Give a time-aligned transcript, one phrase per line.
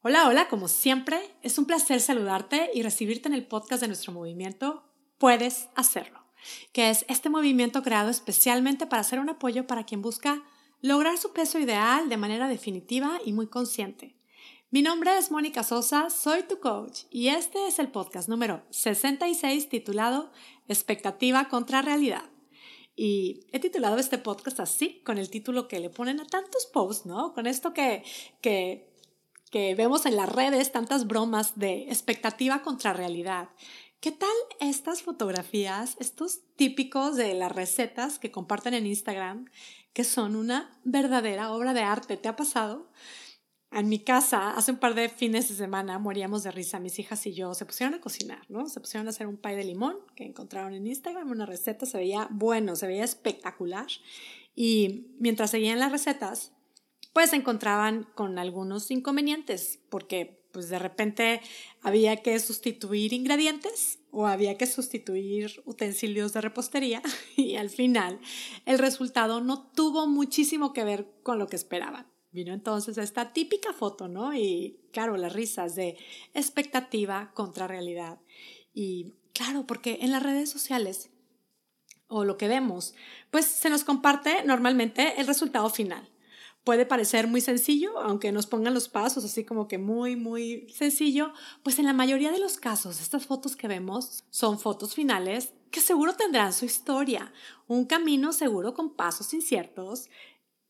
[0.00, 4.12] Hola, hola, como siempre, es un placer saludarte y recibirte en el podcast de nuestro
[4.12, 4.84] movimiento
[5.18, 6.20] Puedes hacerlo,
[6.72, 10.44] que es este movimiento creado especialmente para ser un apoyo para quien busca
[10.82, 14.14] lograr su peso ideal de manera definitiva y muy consciente.
[14.70, 19.68] Mi nombre es Mónica Sosa, soy tu coach y este es el podcast número 66
[19.68, 20.30] titulado
[20.68, 22.30] Expectativa contra Realidad.
[22.94, 27.04] Y he titulado este podcast así, con el título que le ponen a tantos posts,
[27.04, 27.32] ¿no?
[27.32, 28.04] Con esto que,
[28.40, 28.88] que
[29.50, 33.48] que vemos en las redes tantas bromas de expectativa contra realidad.
[34.00, 34.28] ¿Qué tal
[34.60, 39.46] estas fotografías, estos típicos de las recetas que comparten en Instagram,
[39.92, 42.16] que son una verdadera obra de arte?
[42.16, 42.90] ¿Te ha pasado?
[43.70, 47.26] En mi casa, hace un par de fines de semana, moríamos de risa, mis hijas
[47.26, 48.66] y yo, se pusieron a cocinar, ¿no?
[48.68, 51.98] Se pusieron a hacer un pie de limón que encontraron en Instagram, una receta, se
[51.98, 53.86] veía bueno, se veía espectacular.
[54.54, 56.52] Y mientras seguían las recetas,
[57.18, 61.40] pues se encontraban con algunos inconvenientes, porque pues de repente
[61.82, 67.02] había que sustituir ingredientes o había que sustituir utensilios de repostería
[67.36, 68.20] y al final
[68.66, 72.06] el resultado no tuvo muchísimo que ver con lo que esperaban.
[72.30, 74.32] Vino entonces esta típica foto, ¿no?
[74.32, 75.96] Y claro, las risas de
[76.34, 78.20] expectativa contra realidad.
[78.72, 81.10] Y claro, porque en las redes sociales
[82.06, 82.94] o lo que vemos,
[83.32, 86.08] pues se nos comparte normalmente el resultado final
[86.68, 91.32] puede parecer muy sencillo, aunque nos pongan los pasos así como que muy, muy sencillo,
[91.62, 95.80] pues en la mayoría de los casos estas fotos que vemos son fotos finales que
[95.80, 97.32] seguro tendrán su historia,
[97.68, 100.10] un camino seguro con pasos inciertos,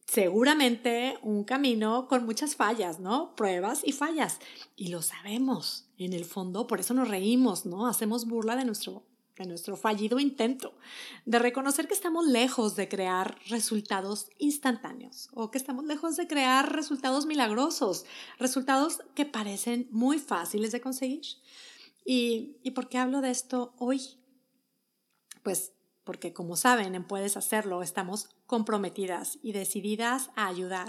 [0.07, 3.35] seguramente un camino con muchas fallas, ¿no?
[3.35, 4.39] Pruebas y fallas.
[4.77, 7.89] Y lo sabemos, en el fondo, por eso nos reímos, ¿no?
[7.89, 9.03] Hacemos burla de nuestro
[9.39, 10.75] de nuestro fallido intento,
[11.25, 16.73] de reconocer que estamos lejos de crear resultados instantáneos o que estamos lejos de crear
[16.75, 18.05] resultados milagrosos,
[18.39, 21.25] resultados que parecen muy fáciles de conseguir.
[22.05, 24.01] ¿Y, y por qué hablo de esto hoy?
[25.43, 25.73] Pues
[26.05, 30.89] porque como saben, en Puedes Hacerlo estamos comprometidas y decididas a ayudar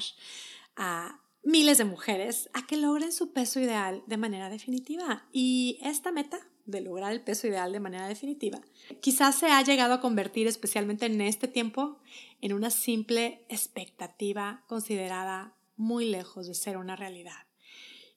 [0.78, 5.28] a miles de mujeres a que logren su peso ideal de manera definitiva.
[5.32, 6.40] Y esta meta
[6.70, 8.62] de lograr el peso ideal de manera definitiva,
[9.02, 12.00] quizás se ha llegado a convertir, especialmente en este tiempo,
[12.42, 17.48] en una simple expectativa considerada muy lejos de ser una realidad.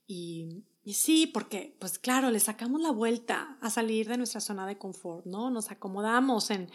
[0.07, 4.77] Y, sí, porque, pues claro, le sacamos la vuelta a salir de nuestra zona de
[4.77, 5.49] confort, ¿no?
[5.49, 6.71] Nos acomodamos en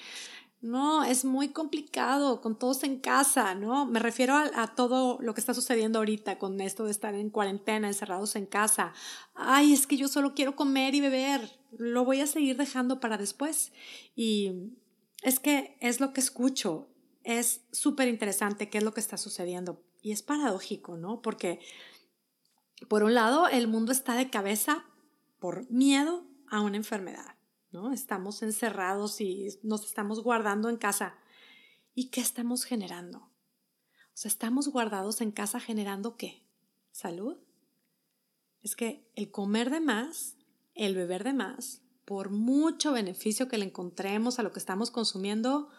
[0.62, 3.85] no, es muy complicado con todos en casa, ¿no?
[3.85, 7.88] Me refiero a, todo lo que está sucediendo ahorita con esto de estar en cuarentena,
[7.88, 8.94] encerrados en casa.
[9.35, 13.17] Ay, es que yo solo quiero comer y beber, lo voy a seguir dejando para
[13.17, 13.72] después.
[14.16, 14.72] Y
[15.22, 16.90] es que es lo que escucho,
[17.23, 19.84] es súper interesante qué es lo que está sucediendo.
[20.01, 21.22] Y es paradójico, ¿no?
[21.22, 21.59] Porque,
[22.88, 24.85] por un lado, el mundo está de cabeza
[25.40, 27.37] por miedo a una enfermedad.
[27.94, 31.16] Estamos encerrados y nos estamos guardando en casa.
[31.94, 33.20] ¿Y qué estamos generando?
[33.20, 36.44] O sea, estamos guardados en casa generando qué?
[36.92, 37.38] ¿Salud?
[38.64, 40.36] Es que el comer de más,
[40.74, 45.70] el beber de más, por mucho beneficio que le encontremos a lo que estamos consumiendo,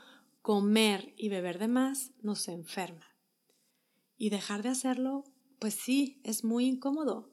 [0.40, 3.06] comer y beber de más nos enferma.
[4.16, 5.24] Y dejar de hacerlo,
[5.58, 7.32] pues sí, es muy incómodo.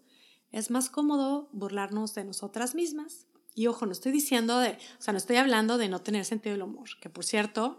[0.52, 5.13] Es más cómodo burlarnos de nosotras mismas y ojo, no estoy diciendo de, o sea,
[5.13, 7.77] no estoy hablando de no tener sentido del humor, que por cierto,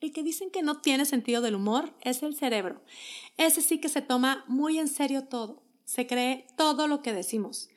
[0.00, 2.82] el que dicen que no tiene sentido del humor es el cerebro.
[3.38, 7.70] Ese sí que se toma muy en serio todo, se cree todo lo que decimos.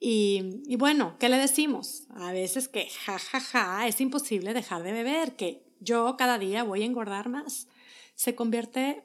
[0.00, 2.08] Y, bueno, ¿qué le decimos?
[2.10, 6.64] A veces que ja, ja, ja, es imposible dejar de beber, que yo cada día
[6.64, 7.68] voy a engordar más.
[8.14, 9.04] Se convierte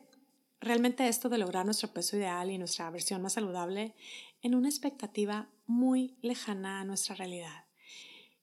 [0.59, 3.95] realmente esto de lograr nuestro peso ideal y nuestra versión más saludable
[4.41, 7.65] en una expectativa muy lejana a nuestra realidad.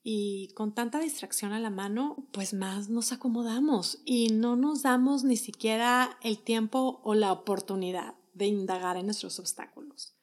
[0.01, 5.25] Y con tanta distracción a la mano, pues más nos acomodamos y no nos damos
[5.25, 10.15] ni siquiera el tiempo o la oportunidad de indagar en nuestros obstáculos.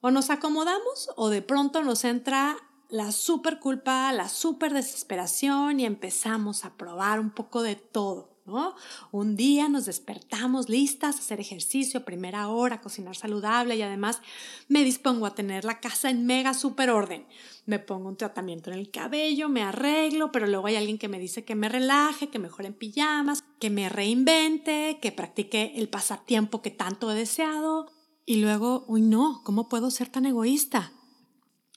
[0.00, 2.56] O nos acomodamos o de pronto nos entra
[2.90, 8.31] la super culpa, la super desesperación y empezamos a probar un poco de todo.
[9.12, 14.20] Un día nos despertamos listas a hacer ejercicio, primera hora, cocinar saludable y además
[14.68, 17.24] me dispongo a tener la casa en mega super orden.
[17.66, 21.20] Me pongo un tratamiento en el cabello, me arreglo, pero luego hay alguien que me
[21.20, 26.62] dice que me relaje, que mejore en pijamas, que me reinvente, que practique el pasatiempo
[26.62, 27.92] que tanto he deseado.
[28.26, 30.92] Y luego, uy, no, ¿cómo puedo ser tan egoísta?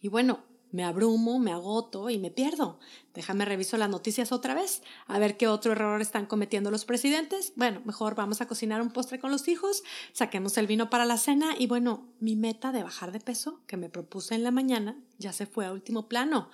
[0.02, 0.44] Y bueno,
[0.76, 2.80] me abrumo, me agoto y me pierdo.
[3.14, 7.54] Déjame reviso las noticias otra vez, a ver qué otro error están cometiendo los presidentes.
[7.56, 11.18] Bueno, mejor vamos a cocinar un postre con los hijos, saquemos el vino para la
[11.18, 15.02] cena y bueno, mi meta de bajar de peso que me propuse en la mañana
[15.18, 16.50] ya se fue a último plano.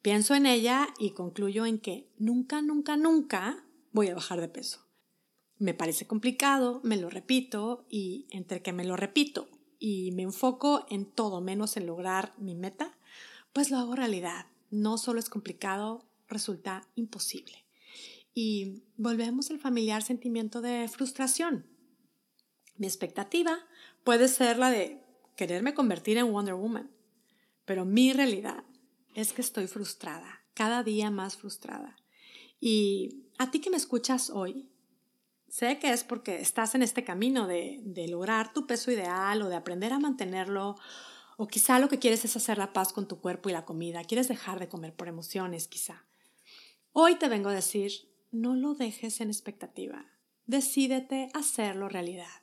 [0.00, 4.80] Pienso en ella y concluyo en que nunca, nunca, nunca voy a bajar de peso.
[5.58, 9.48] Me parece complicado, me lo repito y entre que me lo repito
[9.78, 12.97] y me enfoco en todo menos en lograr mi meta,
[13.58, 14.46] pues lo hago realidad.
[14.70, 17.64] No solo es complicado, resulta imposible.
[18.32, 21.66] Y volvemos al familiar sentimiento de frustración.
[22.76, 23.58] Mi expectativa
[24.04, 25.02] puede ser la de
[25.34, 26.88] quererme convertir en Wonder Woman,
[27.64, 28.62] pero mi realidad
[29.14, 31.96] es que estoy frustrada, cada día más frustrada.
[32.60, 34.68] Y a ti que me escuchas hoy,
[35.48, 39.48] sé que es porque estás en este camino de, de lograr tu peso ideal o
[39.48, 40.76] de aprender a mantenerlo
[41.40, 44.02] o quizá lo que quieres es hacer la paz con tu cuerpo y la comida,
[44.02, 46.04] quieres dejar de comer por emociones, quizá.
[46.90, 47.92] Hoy te vengo a decir,
[48.32, 50.04] no lo dejes en expectativa,
[50.46, 52.42] decídete hacerlo realidad.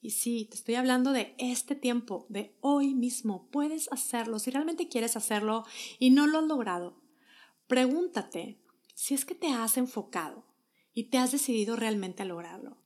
[0.00, 4.88] Y sí, te estoy hablando de este tiempo, de hoy mismo, puedes hacerlo, si realmente
[4.88, 5.64] quieres hacerlo
[5.98, 7.02] y no lo has logrado.
[7.66, 8.62] Pregúntate
[8.94, 10.46] si es que te has enfocado
[10.92, 12.80] y te has decidido realmente a lograrlo.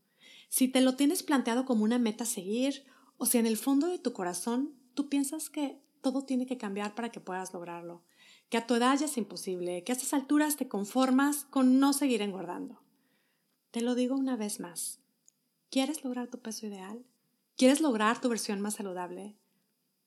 [0.48, 2.86] Si te lo tienes planteado como una meta a seguir
[3.18, 6.94] o si en el fondo de tu corazón tú piensas que todo tiene que cambiar
[6.94, 8.02] para que puedas lograrlo,
[8.48, 11.92] que a tu edad ya es imposible, que a estas alturas te conformas con no
[11.92, 12.82] seguir engordando.
[13.70, 15.00] Te lo digo una vez más.
[15.70, 17.04] ¿Quieres lograr tu peso ideal?
[17.56, 19.36] ¿Quieres lograr tu versión más saludable?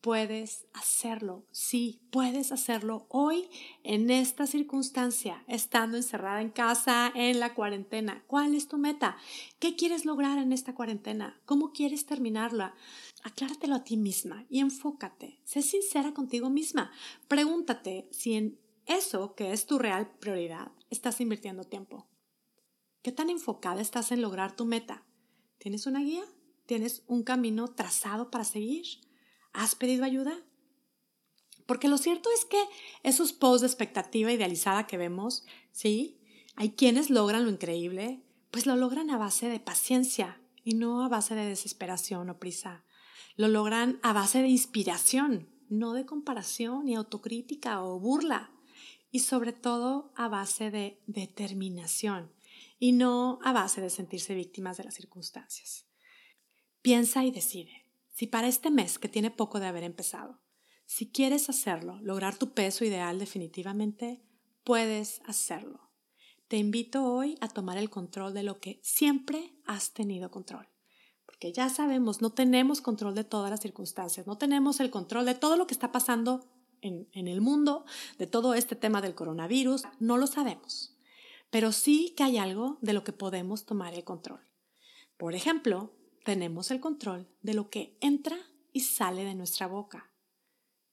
[0.04, 3.48] puedes hacerlo, sí, puedes hacerlo hoy
[3.86, 8.22] en esta circunstancia, estando encerrada en casa, en la cuarentena.
[8.28, 9.16] ¿Cuál es tu meta?
[9.60, 11.40] ¿Qué quieres lograr en esta cuarentena?
[11.46, 12.76] ¿Cómo quieres terminarla?
[13.24, 15.40] Acláratelo a ti misma y enfócate.
[15.46, 16.92] Sé sincera contigo misma.
[17.28, 22.08] Pregúntate si en eso que es tu real prioridad estás invirtiendo tiempo.
[23.02, 25.06] ¿Qué tan enfocada estás en lograr tu meta?
[25.58, 26.24] ¿Tienes una guía?
[26.66, 28.86] ¿Tienes un camino trazado para seguir?
[29.54, 30.44] ¿Has pedido ayuda?
[31.66, 32.62] Porque lo cierto es que
[33.04, 36.20] esos posts de expectativa idealizada que vemos, sí,
[36.56, 38.22] hay quienes logran lo increíble,
[38.52, 42.84] pues lo logran a base de paciencia y no a base de desesperación o prisa.
[43.36, 48.52] Lo logran a base de inspiración, no de comparación ni autocrítica o burla.
[49.12, 52.32] Y sobre todo a base de determinación
[52.80, 55.86] y no a base de sentirse víctimas de las circunstancias.
[56.82, 57.86] Piensa y decide.
[58.12, 60.42] Si para este mes, que tiene poco de haber empezado,
[60.86, 64.22] si quieres hacerlo, lograr tu peso ideal definitivamente,
[64.64, 65.92] puedes hacerlo.
[66.48, 70.68] Te invito hoy a tomar el control de lo que siempre has tenido control.
[71.52, 75.58] Ya sabemos, no tenemos control de todas las circunstancias, no tenemos el control de todo
[75.58, 76.46] lo que está pasando
[76.82, 77.86] en, en el mundo,
[78.18, 80.96] de todo este tema del coronavirus, no lo sabemos.
[81.50, 84.40] Pero sí que hay algo de lo que podemos tomar el control.
[85.18, 85.94] Por ejemplo,
[86.24, 88.38] tenemos el control de lo que entra
[88.72, 90.10] y sale de nuestra boca.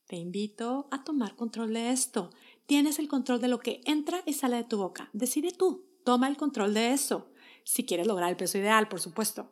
[0.05, 2.31] Te invito a tomar control de esto.
[2.65, 5.09] Tienes el control de lo que entra y sale de tu boca.
[5.13, 7.31] Decide tú, toma el control de eso.
[7.63, 9.51] Si quieres lograr el peso ideal, por supuesto.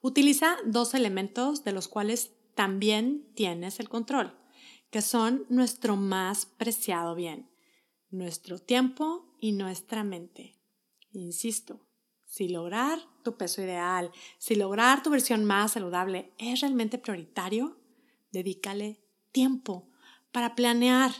[0.00, 4.36] Utiliza dos elementos de los cuales también tienes el control,
[4.90, 7.50] que son nuestro más preciado bien,
[8.10, 10.58] nuestro tiempo y nuestra mente.
[11.12, 11.86] Insisto,
[12.26, 17.78] si lograr tu peso ideal, si lograr tu versión más saludable es realmente prioritario,
[18.32, 19.90] dedícale tiempo
[20.32, 21.12] para planear.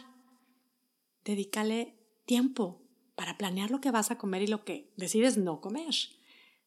[1.25, 2.83] Dedícale tiempo
[3.15, 5.95] para planear lo que vas a comer y lo que decides no comer.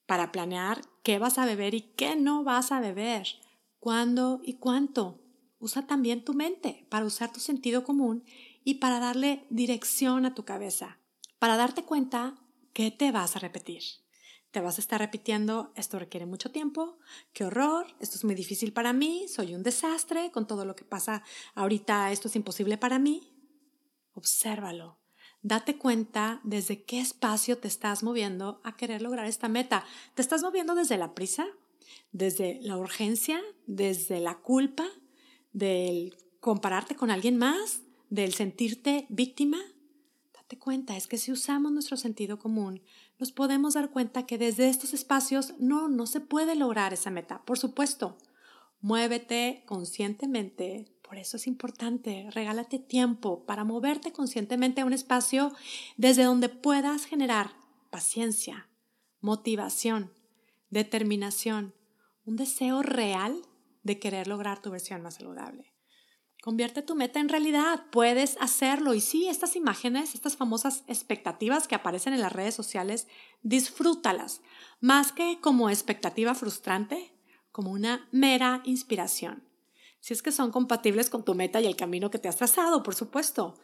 [0.06, 3.28] Para planear qué vas a beber y qué no vas a beber.
[3.80, 5.22] Cuándo y cuánto.
[5.60, 8.24] Usa también tu mente para usar tu sentido común
[8.64, 11.00] y para darle dirección a tu cabeza.
[11.40, 12.36] Para darte cuenta
[12.74, 13.82] qué te vas a repetir.
[14.52, 16.98] Te vas a estar repitiendo, esto requiere mucho tiempo,
[17.34, 20.86] qué horror, esto es muy difícil para mí, soy un desastre, con todo lo que
[20.86, 21.24] pasa
[21.56, 23.34] ahorita esto es imposible para mí.
[24.14, 25.05] Obsérvalo.
[25.46, 29.86] Date cuenta desde qué espacio te estás moviendo a querer lograr esta meta.
[30.16, 31.46] ¿Te estás moviendo desde la prisa?
[32.12, 33.40] ¿Desde la urgencia?
[33.68, 34.88] ¿Desde la culpa?
[35.54, 37.82] ¿Del compararte con alguien más?
[38.10, 39.60] ¿Del sentirte víctima?
[40.34, 42.82] Date cuenta, es que si usamos nuestro sentido común,
[43.20, 47.46] nos podemos dar cuenta que desde estos espacios no, no se puede lograr esa meta.
[47.46, 48.18] Por supuesto,
[48.82, 50.88] muévete conscientemente.
[51.08, 55.54] Por eso es importante, regálate tiempo para moverte conscientemente a un espacio
[55.98, 57.52] desde donde puedas generar
[57.92, 58.68] paciencia,
[59.22, 60.12] motivación,
[60.72, 61.76] determinación,
[62.26, 63.40] un deseo real
[63.84, 65.76] de querer lograr tu versión más saludable.
[66.42, 68.94] Convierte tu meta en realidad, puedes hacerlo.
[68.94, 73.08] Y sí, estas imágenes, estas famosas expectativas que aparecen en las redes sociales,
[73.42, 74.42] disfrútalas,
[74.80, 77.14] más que como expectativa frustrante,
[77.52, 79.44] como una mera inspiración.
[80.06, 82.84] Si es que son compatibles con tu meta y el camino que te has trazado,
[82.84, 83.58] por supuesto.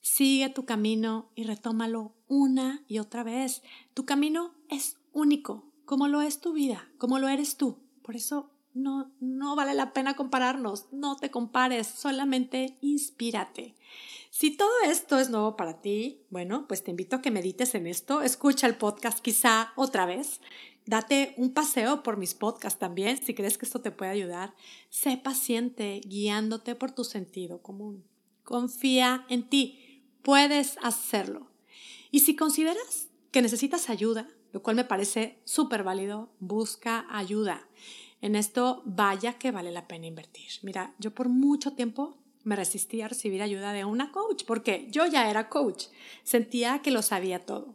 [0.00, 3.62] Sigue tu camino y retómalo una y otra vez.
[3.94, 7.78] Tu camino es único, como lo es tu vida, como lo eres tú.
[8.02, 13.76] Por eso no, no vale la pena compararnos, no te compares, solamente inspírate.
[14.30, 17.86] Si todo esto es nuevo para ti, bueno, pues te invito a que medites en
[17.86, 20.40] esto, escucha el podcast quizá otra vez,
[20.86, 24.54] date un paseo por mis podcasts también, si crees que esto te puede ayudar.
[24.88, 28.04] Sé paciente guiándote por tu sentido común.
[28.44, 31.50] Confía en ti, puedes hacerlo.
[32.10, 37.68] Y si consideras que necesitas ayuda, lo cual me parece súper válido, busca ayuda.
[38.22, 40.48] En esto vaya que vale la pena invertir.
[40.62, 45.04] Mira, yo por mucho tiempo me resistí a recibir ayuda de una coach porque yo
[45.06, 45.86] ya era coach,
[46.22, 47.74] sentía que lo sabía todo.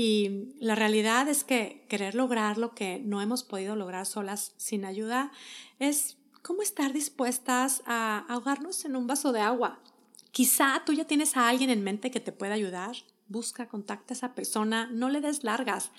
[0.00, 4.84] Y la realidad es que querer lograr lo que no hemos podido lograr solas sin
[4.84, 5.32] ayuda
[5.80, 9.82] es como estar dispuestas a ahogarnos en un vaso de agua.
[10.30, 12.94] Quizá tú ya tienes a alguien en mente que te pueda ayudar,
[13.26, 15.90] busca, contacta a esa persona, no le des largas.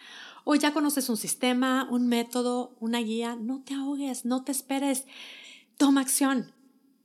[0.46, 5.08] O ya conoces un sistema, un método, una guía, no te ahogues, no te esperes.
[5.76, 6.54] Toma acción.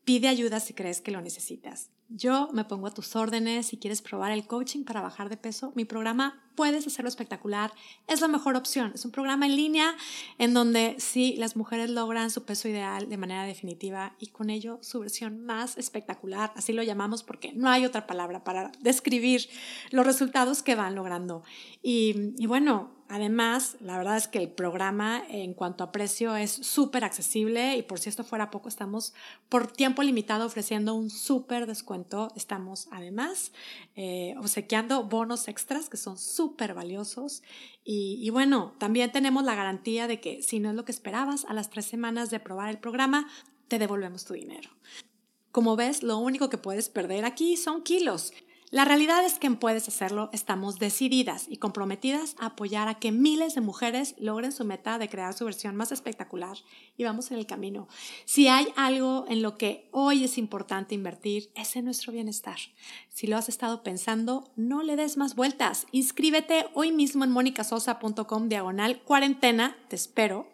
[0.04, 1.90] Pide ayuda si crees que lo necesitas.
[2.08, 5.72] Yo me pongo a tus órdenes si quieres probar el coaching para bajar de peso.
[5.74, 7.72] Mi programa puedes hacerlo espectacular.
[8.06, 8.92] Es la mejor opción.
[8.94, 9.96] Es un programa en línea
[10.38, 14.78] en donde sí las mujeres logran su peso ideal de manera definitiva y con ello
[14.82, 16.52] su versión más espectacular.
[16.56, 19.48] Así lo llamamos porque no hay otra palabra para describir
[19.90, 21.42] los resultados que van logrando.
[21.82, 26.50] Y, y bueno, Además, la verdad es que el programa en cuanto a precio es
[26.50, 29.12] súper accesible y por si esto fuera poco, estamos
[29.50, 32.32] por tiempo limitado ofreciendo un súper descuento.
[32.34, 33.52] Estamos además
[33.94, 37.42] eh, obsequiando bonos extras que son súper valiosos
[37.84, 41.46] y, y bueno, también tenemos la garantía de que si no es lo que esperabas,
[41.46, 43.28] a las tres semanas de probar el programa,
[43.68, 44.70] te devolvemos tu dinero.
[45.52, 48.32] Como ves, lo único que puedes perder aquí son kilos.
[48.74, 53.12] La realidad es que en Puedes Hacerlo estamos decididas y comprometidas a apoyar a que
[53.12, 56.56] miles de mujeres logren su meta de crear su versión más espectacular
[56.96, 57.86] y vamos en el camino.
[58.24, 62.58] Si hay algo en lo que hoy es importante invertir, es en nuestro bienestar.
[63.10, 65.86] Si lo has estado pensando, no le des más vueltas.
[65.92, 70.50] Inscríbete hoy mismo en monicasosa.com diagonal cuarentena, te espero.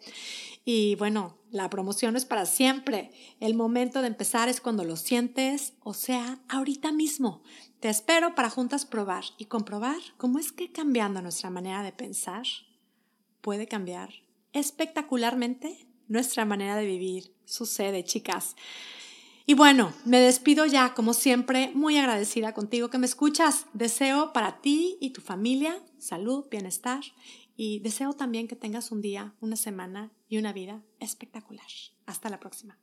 [0.63, 3.11] Y bueno, la promoción es para siempre.
[3.39, 7.41] El momento de empezar es cuando lo sientes, o sea, ahorita mismo.
[7.79, 12.43] Te espero para juntas probar y comprobar cómo es que cambiando nuestra manera de pensar
[13.41, 14.13] puede cambiar
[14.53, 17.33] espectacularmente nuestra manera de vivir.
[17.45, 18.55] Sucede, chicas.
[19.47, 23.65] Y bueno, me despido ya, como siempre, muy agradecida contigo que me escuchas.
[23.73, 27.01] Deseo para ti y tu familia salud, bienestar
[27.55, 31.67] y deseo también que tengas un día, una semana y una vida espectacular.
[32.05, 32.79] Hasta la próxima.